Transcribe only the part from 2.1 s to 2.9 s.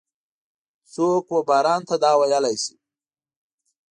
ویلای شي؟